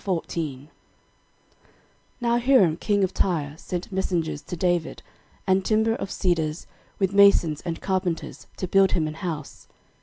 [0.03, 0.67] 13:014:001
[2.21, 5.03] Now Hiram king of Tyre sent messengers to David,
[5.45, 6.65] and timber of cedars,
[6.97, 9.67] with masons and carpenters, to build him an house.